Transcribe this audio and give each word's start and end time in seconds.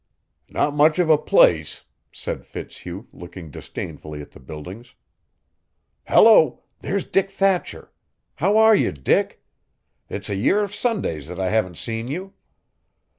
"Not 0.49 0.73
much 0.73 0.97
of 0.97 1.11
a 1.11 1.17
place," 1.19 1.83
said 2.11 2.43
Fitzhugh, 2.43 3.05
looking 3.13 3.51
disdainfully 3.51 4.19
at 4.19 4.31
the 4.31 4.39
buildings. 4.39 4.95
"Hello! 6.07 6.63
Here's 6.81 7.05
Dick 7.05 7.29
Thatcher. 7.29 7.91
How 8.37 8.57
are 8.57 8.73
you, 8.73 8.91
Dick? 8.91 9.43
It's 10.09 10.27
a 10.31 10.35
year 10.35 10.61
of 10.63 10.73
Sundays 10.73 11.27
that 11.27 11.39
I 11.39 11.49
haven't 11.49 11.77
seen 11.77 12.07
you. 12.07 12.33